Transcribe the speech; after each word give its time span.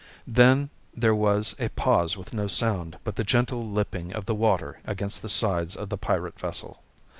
Then 0.25 0.71
there 0.95 1.13
was 1.13 1.55
a 1.59 1.69
pause 1.69 2.17
with 2.17 2.33
no 2.33 2.47
sound 2.47 2.97
but 3.03 3.17
the 3.17 3.23
gentle 3.23 3.69
lipping 3.69 4.13
of 4.13 4.25
the 4.25 4.33
water 4.33 4.79
against 4.83 5.21
the 5.21 5.29
sides 5.29 5.75
of 5.75 5.89
the 5.89 5.95
pirate 5.99 6.39
vessel. 6.39 6.81